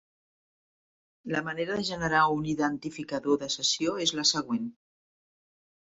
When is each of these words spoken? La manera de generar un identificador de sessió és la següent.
La 1.35 1.41
manera 1.49 1.75
de 1.81 1.85
generar 1.91 2.23
un 2.37 2.49
identificador 2.55 3.39
de 3.45 3.53
sessió 3.57 3.97
és 4.07 4.15
la 4.21 4.29
següent. 4.35 4.69